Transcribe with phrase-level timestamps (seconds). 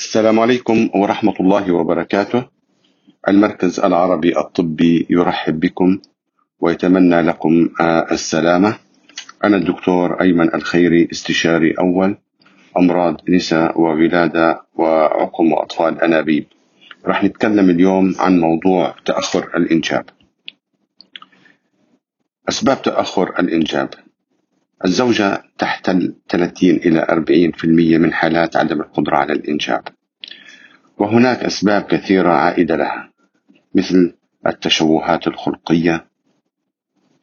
[0.00, 2.44] السلام عليكم ورحمة الله وبركاته.
[3.28, 5.98] المركز العربي الطبي يرحب بكم
[6.60, 8.78] ويتمنى لكم آه، السلامة.
[9.44, 12.16] أنا الدكتور أيمن الخيري استشاري أول
[12.78, 16.46] أمراض نساء وولادة وعقم وأطفال أنابيب.
[17.06, 20.04] راح نتكلم اليوم عن موضوع تأخر الإنجاب.
[22.48, 23.88] أسباب تأخر الإنجاب
[24.84, 27.06] الزوجة تحتل 30 إلى
[27.54, 27.64] 40%
[27.98, 29.82] من حالات عدم القدرة على الإنجاب.
[30.98, 33.10] وهناك أسباب كثيرة عائدة لها
[33.74, 34.14] مثل
[34.46, 36.06] التشوهات الخلقية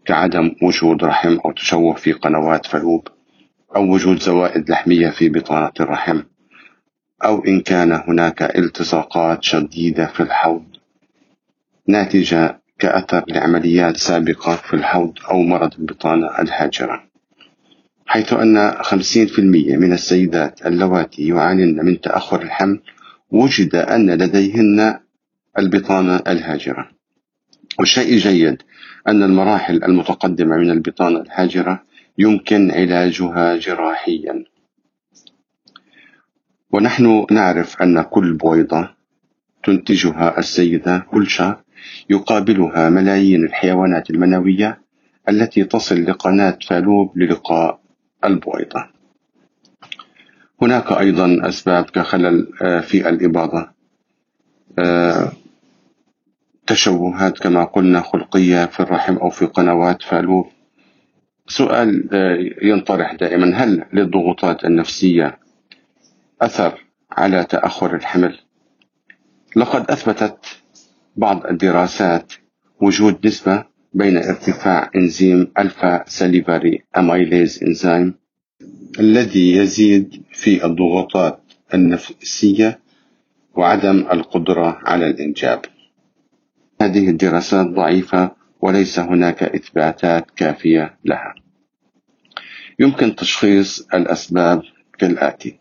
[0.05, 3.07] كعدم وجود رحم أو تشوه في قنوات فلوب
[3.75, 6.21] أو وجود زوائد لحمية في بطانة الرحم
[7.25, 10.65] أو إن كان هناك التصاقات شديدة في الحوض
[11.87, 17.06] ناتجة كأثر لعمليات سابقة في الحوض أو مرض البطانة الهاجرة.
[18.07, 19.39] حيث أن 50%
[19.77, 22.81] من السيدات اللواتي يعانين من تأخر الحمل
[23.31, 24.99] وجد أن لديهن
[25.59, 26.89] البطانة الهاجرة.
[27.79, 28.61] والشيء جيد
[29.07, 31.83] أن المراحل المتقدمة من البطانة الهاجرة
[32.17, 34.43] يمكن علاجها جراحيا.
[36.71, 38.89] ونحن نعرف أن كل بويضة
[39.63, 41.63] تنتجها السيدة كل شهر
[42.09, 44.81] يقابلها ملايين الحيوانات المنوية
[45.29, 47.86] التي تصل لقناة فالوب للقاء.
[48.25, 48.87] البويضة.
[50.61, 53.69] هناك أيضا أسباب كخلل آه، في الإباضة.
[54.79, 55.31] آه،
[56.67, 60.47] تشوهات كما قلنا خلقية في الرحم أو في قنوات فالوب
[61.47, 65.39] سؤال آه، ينطرح دائما هل للضغوطات النفسية
[66.41, 68.39] أثر على تأخر الحمل؟
[69.55, 70.45] لقد أثبتت
[71.15, 72.33] بعض الدراسات
[72.81, 73.63] وجود نسبة
[73.97, 78.13] بين ارتفاع إنزيم ألفا ساليفاري أمايليز إنزيم
[78.99, 81.39] الذي يزيد في الضغوطات
[81.73, 82.79] النفسية
[83.55, 85.61] وعدم القدرة على الإنجاب.
[86.81, 88.31] هذه الدراسات ضعيفة
[88.61, 91.35] وليس هناك إثباتات كافية لها.
[92.79, 94.61] يمكن تشخيص الأسباب
[94.99, 95.59] كالآتي: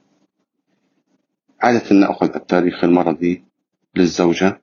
[1.61, 3.45] عادة نأخذ التاريخ المرضي
[3.97, 4.61] للزوجة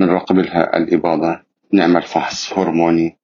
[0.00, 1.43] نراقب لها الإباضة
[1.74, 3.16] نعمل فحص هرموني.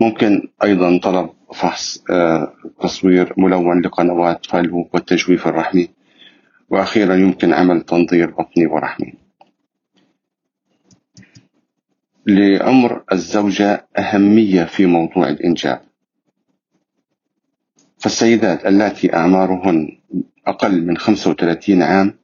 [0.00, 5.88] ممكن أيضا طلب فحص آه، تصوير ملون لقنوات فالو والتجويف الرحمي.
[6.70, 9.14] وأخيرا يمكن عمل تنظير بطني ورحمي.
[12.26, 15.80] لعمر الزوجة أهمية في موضوع الإنجاب.
[17.98, 19.98] فالسيدات اللاتي أعمارهن
[20.46, 22.18] أقل من 35 عام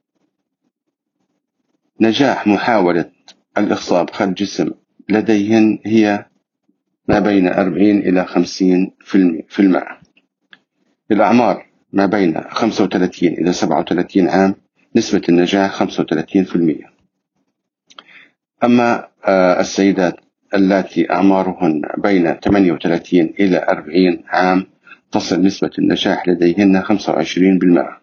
[2.01, 3.11] نجاح محاولة
[3.57, 4.71] الإخصاب خلف جسم
[5.09, 6.25] لديهن هي
[7.07, 8.91] ما بين 40 إلى 50
[9.49, 9.99] في المئة
[11.11, 14.55] الأعمار ما بين 35 إلى 37 عام
[14.95, 15.89] نسبة النجاح 35%
[18.63, 20.15] أما آه، السيدات
[20.53, 24.65] اللاتي أعمارهن بين 38 إلى 40 عام
[25.11, 27.99] تصل نسبة النجاح لديهن 25%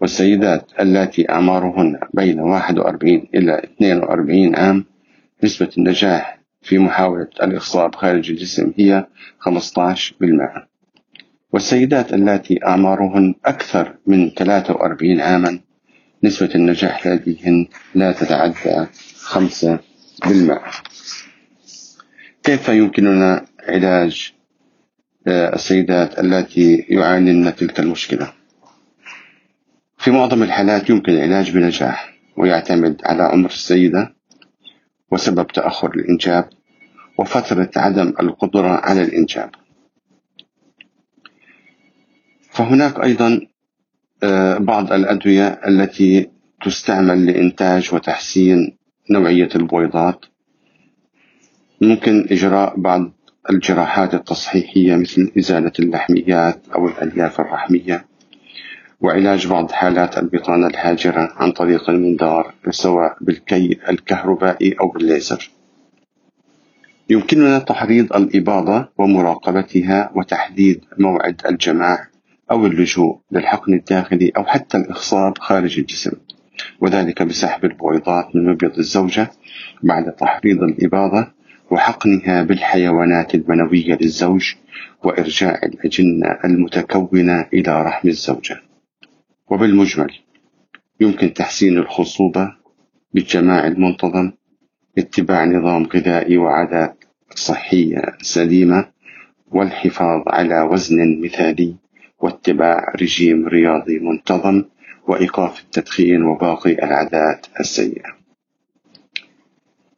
[0.00, 4.84] والسيدات اللاتي أعمارهن بين 41 إلى 42 عام
[5.44, 9.06] نسبة النجاح في محاولة الإخصاب خارج الجسم هي
[9.40, 10.66] 15%
[11.52, 15.60] والسيدات اللاتي أعمارهن أكثر من 43 عاما
[16.24, 19.78] نسبة النجاح لديهن لا تتعدى 5%
[22.42, 24.32] كيف يمكننا علاج
[25.26, 28.32] آه، السيدات اللاتي يعانين تلك المشكلة؟
[29.98, 34.14] في معظم الحالات يمكن العلاج بنجاح ويعتمد على عمر السيدة
[35.14, 36.48] وسبب تأخر الإنجاب
[37.18, 39.50] وفترة عدم القدرة على الإنجاب.
[42.50, 43.40] فهناك أيضا
[44.22, 46.30] آه، بعض الأدوية التي
[46.64, 48.76] تستعمل لإنتاج وتحسين
[49.10, 50.24] نوعية البويضات
[51.80, 53.12] ممكن إجراء بعض
[53.50, 58.06] الجراحات التصحيحية مثل إزالة اللحميات أو الألياف الرحمية.
[59.04, 65.50] وعلاج بعض حالات البطانة الهاجرة عن طريق المنظار سواء بالكي الكهربائي أو بالليزر.
[67.10, 72.06] يمكننا تحريض الإباضة ومراقبتها وتحديد موعد الجماع
[72.50, 76.12] أو اللجوء للحقن الداخلي أو حتى الإخصاب خارج الجسم
[76.80, 79.30] وذلك بسحب البويضات من مبيض الزوجة
[79.82, 81.26] بعد تحريض الإباضة
[81.70, 84.54] وحقنها بالحيوانات المنوية للزوج
[85.04, 88.60] وإرجاع الأجنة المتكونة إلى رحم الزوجة.
[89.54, 90.12] وبالمجمل
[91.00, 92.52] يمكن تحسين الخصوبة
[93.12, 94.32] بالجماع المنتظم
[94.98, 97.04] اتباع نظام غذائي وعادات
[97.34, 98.90] صحية سليمة
[99.46, 101.76] والحفاظ على وزن مثالي
[102.18, 104.64] واتباع رجيم رياضي منتظم
[105.08, 108.10] وإيقاف التدخين وباقي العادات السيئة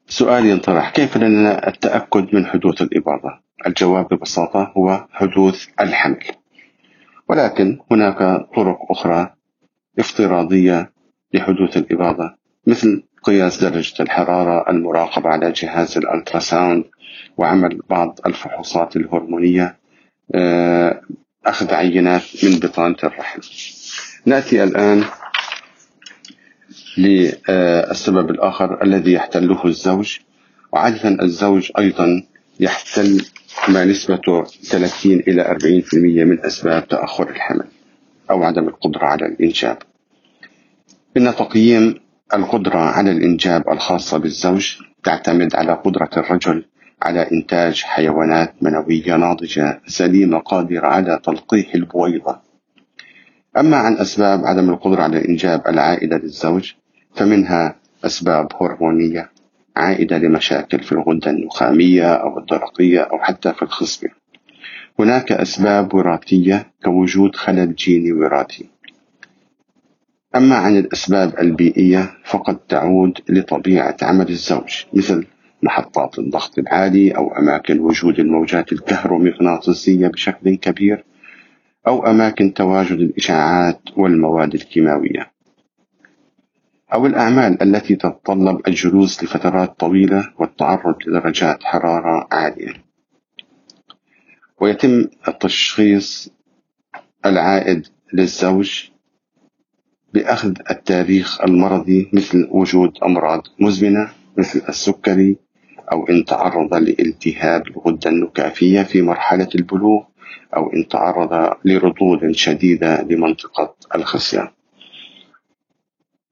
[0.07, 6.25] سؤال ينطرح كيف لنا التأكد من حدوث الإباضة؟ الجواب ببساطة هو حدوث الحمل
[7.29, 8.19] ولكن هناك
[8.57, 9.36] طرق أخرى
[9.99, 10.93] افتراضية
[11.35, 12.35] لحدوث الإباضة
[12.67, 16.85] مثل قياس درجة الحرارة المراقبة على جهاز الألتراساوند
[17.37, 19.77] وعمل بعض الفحوصات الهرمونية
[20.35, 21.01] آه،
[21.47, 23.41] أخذ عينات من بطانة الرحم.
[24.27, 25.05] نأتي الآن
[26.99, 30.19] للسبب الآخر الذي يحتله الزوج.
[30.73, 32.23] وعادة الزوج أيضا
[32.61, 33.25] يحتل
[33.69, 37.65] ما نسبته 30 إلى 40% من أسباب تأخر الحمل.
[38.31, 39.79] أو عدم القدرة على الإنجاب.
[41.17, 41.95] إن تقييم
[42.35, 46.65] القدرة على الإنجاب الخاصة بالزوج تعتمد على قدرة الرجل
[47.03, 52.41] على إنتاج حيوانات منوية ناضجة سليمة قادرة على تلقيح البويضة.
[53.59, 56.73] أما عن أسباب عدم القدرة على الإنجاب العائدة للزوج
[57.15, 59.31] فمنها أسباب هرمونية
[59.77, 64.09] عائدة لمشاكل في الغدة النخامية أو الدرقية أو حتى في الخصبة.
[64.99, 68.67] هناك أسباب وراثية كوجود خلل جيني وراثي.
[70.37, 75.27] أما عن الأسباب البيئية فقد تعود لطبيعة عمل الزوج مثل
[75.63, 81.05] محطات الضغط العالي أو أماكن وجود الموجات الكهرومغناطيسية بشكل كبير
[81.87, 85.31] أو أماكن تواجد الإشعاعات والمواد الكيماوية.
[86.95, 92.86] أو الأعمال التي تتطلب الجلوس لفترات طويلة والتعرض لدرجات حرارة عالية.
[94.61, 96.31] ويتم التشخيص
[97.27, 98.85] العائد للزوج
[100.15, 104.09] بأخذ التاريخ المرضي مثل وجود أمراض مزمنة
[104.39, 105.37] مثل السكري
[105.93, 110.03] أو إن تعرض لالتهاب الغدة النكافية في مرحلة البلوغ
[110.57, 114.53] أو إن تعرض لردود شديدة لمنطقة الخصية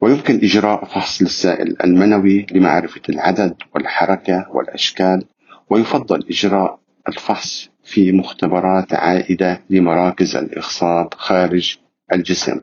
[0.01, 5.25] ويمكن إجراء فحص للسائل المنوي لمعرفة العدد والحركة والأشكال
[5.71, 11.77] ويفضل إجراء الفحص في مختبرات عائدة لمراكز الإخصاب خارج
[12.13, 12.61] الجسم.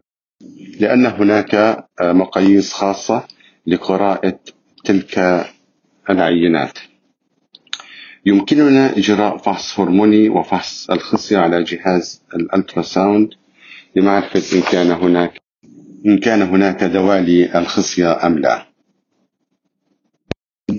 [0.79, 3.23] لأن هناك مقاييس خاصة
[3.67, 4.39] لقراءة
[4.85, 5.45] تلك
[6.09, 6.77] العينات.
[8.25, 13.29] يمكننا إجراء فحص هرموني وفحص الخصية على جهاز الألتراساوند
[13.95, 15.41] لمعرفة إن كان هناك
[16.05, 18.65] إن كان هناك دوالي الخصية أم لا.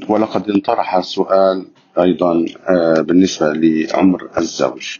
[0.09, 1.67] ولقد انطرح سؤال
[1.99, 4.97] أيضا آه، بالنسبة لعمر الزوج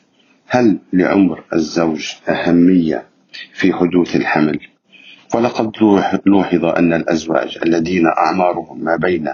[0.47, 3.07] هل لعمر الزوج أهمية
[3.55, 4.59] في حدوث الحمل؟
[5.29, 5.73] فلقد
[6.27, 9.29] لوحظ أن الأزواج الذين أعمارهم ما بين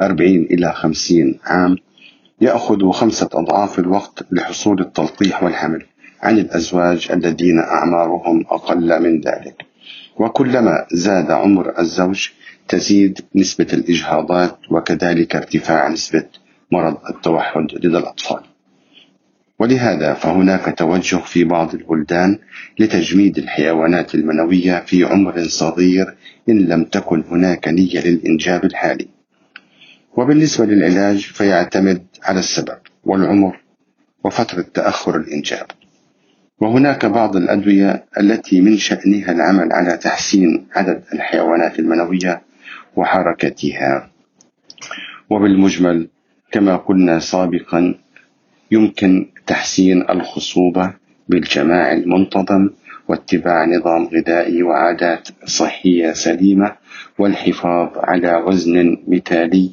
[0.00, 1.76] 40 إلى 50 عام
[2.40, 5.84] يأخذ خمسة أضعاف الوقت لحصول التلقيح والحمل
[6.22, 9.62] عن الأزواج الذين أعمارهم أقل من ذلك
[10.16, 12.28] وكلما زاد عمر الزوج
[12.68, 16.24] تزيد نسبة الإجهاضات وكذلك ارتفاع نسبة
[16.72, 18.40] مرض التوحد لدى الأطفال.
[19.58, 22.38] ولهذا فهناك توجه في بعض البلدان
[22.78, 26.14] لتجميد الحيوانات المنوية في عمر صغير
[26.48, 29.08] إن لم تكن هناك نية للإنجاب الحالي.
[30.16, 33.60] وبالنسبة للعلاج فيعتمد على السبب والعمر
[34.24, 35.66] وفترة تأخر الإنجاب.
[36.60, 42.42] وهناك بعض الأدوية التي من شأنها العمل على تحسين عدد الحيوانات المنوية
[42.96, 44.10] وحركتها.
[45.30, 46.08] وبالمجمل
[46.54, 47.94] كما قلنا سابقا
[48.70, 50.92] يمكن تحسين الخصوبة
[51.28, 52.70] بالجماع المنتظم
[53.08, 56.72] واتباع نظام غذائي وعادات صحية سليمة
[57.18, 59.70] والحفاظ على وزن مثالي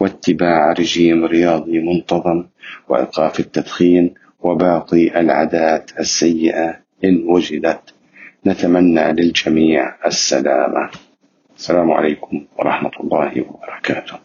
[0.00, 2.44] واتباع رجيم رياضي منتظم
[2.88, 7.94] وإيقاف التدخين وباقي العادات السيئة إن وجدت.
[8.46, 10.90] نتمنى للجميع السلامة.
[11.56, 14.23] السلام عليكم ورحمة الله وبركاته.